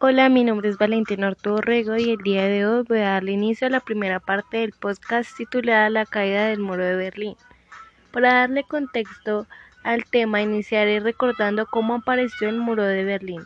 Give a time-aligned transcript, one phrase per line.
[0.00, 3.32] Hola, mi nombre es Valentina Arturo Rego y el día de hoy voy a darle
[3.32, 7.34] inicio a la primera parte del podcast titulada La caída del muro de Berlín.
[8.12, 9.48] Para darle contexto
[9.82, 13.42] al tema, iniciaré recordando cómo apareció el muro de Berlín.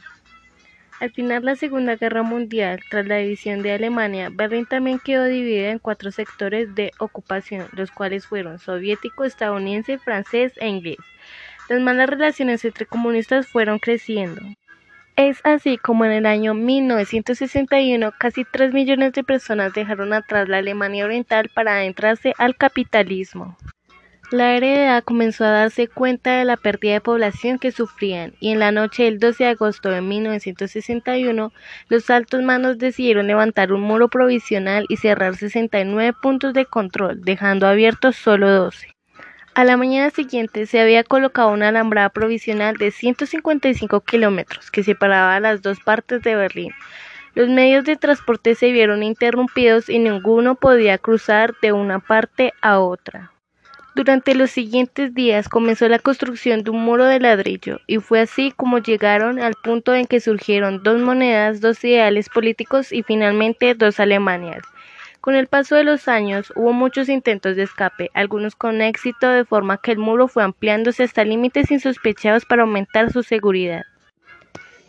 [1.01, 5.25] Al final de la Segunda Guerra Mundial, tras la división de Alemania, Berlín también quedó
[5.25, 10.98] dividida en cuatro sectores de ocupación, los cuales fueron soviético, estadounidense, francés e inglés.
[11.71, 14.43] Las malas relaciones entre comunistas fueron creciendo.
[15.16, 20.58] Es así como en el año 1961 casi 3 millones de personas dejaron atrás la
[20.58, 23.58] Alemania Oriental para adentrarse al capitalismo.
[24.30, 28.58] La heredad comenzó a darse cuenta de la pérdida de población que sufrían y en
[28.58, 31.53] la noche del 12 de agosto de 1961
[31.90, 37.67] los altos mandos decidieron levantar un muro provisional y cerrar 69 puntos de control, dejando
[37.67, 38.92] abiertos solo 12.
[39.55, 45.41] A la mañana siguiente se había colocado una alambrada provisional de 155 kilómetros que separaba
[45.41, 46.72] las dos partes de Berlín.
[47.34, 52.78] Los medios de transporte se vieron interrumpidos y ninguno podía cruzar de una parte a
[52.78, 53.31] otra.
[53.94, 58.55] Durante los siguientes días comenzó la construcción de un muro de ladrillo y fue así
[58.56, 64.00] como llegaron al punto en que surgieron dos monedas, dos ideales políticos y finalmente dos
[64.00, 64.62] Alemanias.
[65.23, 69.45] Con el paso de los años hubo muchos intentos de escape, algunos con éxito, de
[69.45, 73.84] forma que el muro fue ampliándose hasta límites insospechados para aumentar su seguridad.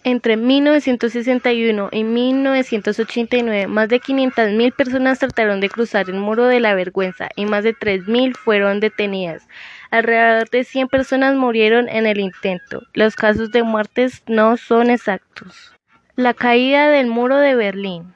[0.04, 6.73] Entre 1961 y 1989, más de 500.000 personas trataron de cruzar el muro de la
[6.73, 9.48] vergüenza y más de 3.000 fueron detenidas.
[9.92, 12.81] Alrededor de 100 personas murieron en el intento.
[12.95, 15.76] Los casos de muertes no son exactos.
[16.16, 18.16] La caída del muro de Berlín.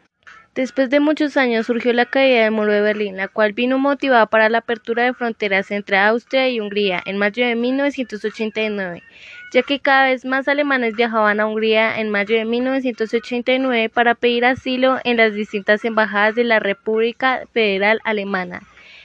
[0.58, 4.26] Después de muchos años surgió la caída del muro de Berlín, la cual vino motivada
[4.26, 9.04] para la apertura de fronteras entre Austria y Hungría en mayo de 1989,
[9.54, 14.46] ya que cada vez más alemanes viajaban a Hungría en mayo de 1989 para pedir
[14.46, 18.64] asilo en las distintas embajadas de la República Federal Alemana.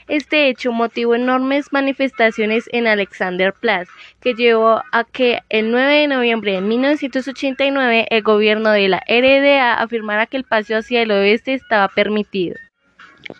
[0.08, 3.88] Este hecho motivó enormes manifestaciones en Alexanderplatz,
[4.20, 9.74] que llevó a que el 9 de noviembre de 1989 el gobierno de la RDA
[9.74, 12.56] afirmara que el paseo hacia el oeste estaba permitido.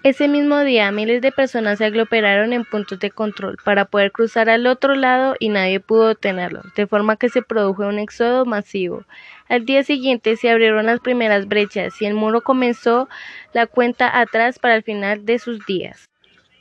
[0.04, 4.48] Ese mismo día, miles de personas se aglomeraron en puntos de control para poder cruzar
[4.48, 9.04] al otro lado y nadie pudo detenerlos, de forma que se produjo un éxodo masivo.
[9.48, 13.08] Al día siguiente se abrieron las primeras brechas y el muro comenzó
[13.52, 16.11] la cuenta atrás para el final de sus días.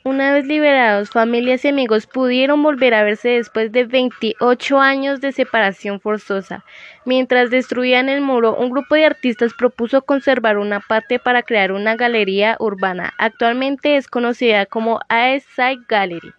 [0.04, 5.30] Una vez liberados, familias y amigos pudieron volver a verse después de 28 años de
[5.30, 6.64] separación forzosa.
[7.04, 11.94] Mientras destruían el muro, un grupo de artistas propuso conservar una parte para crear una
[11.94, 13.14] galería urbana.
[13.16, 16.32] Actualmente es conocida como East Side Gallery.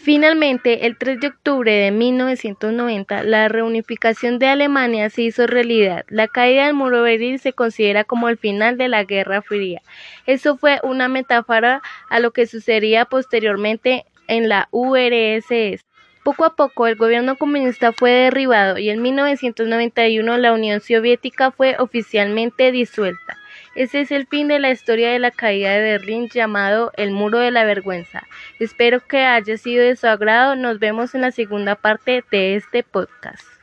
[0.00, 6.04] Finalmente, el 3 de octubre de 1990, la reunificación de Alemania se hizo realidad.
[6.08, 9.82] La caída del muro Berlín se considera como el final de la Guerra Fría.
[10.24, 15.84] Eso fue una metáfora a lo que sucedería posteriormente en la URSS.
[16.22, 21.74] Poco a poco el gobierno comunista fue derribado y en 1991 la Unión Soviética fue
[21.76, 23.37] oficialmente disuelta.
[23.74, 27.38] Ese es el fin de la historia de la caída de Berlín llamado el Muro
[27.38, 28.26] de la Vergüenza.
[28.58, 30.56] Espero que haya sido de su agrado.
[30.56, 33.57] Nos vemos en la segunda parte de este podcast.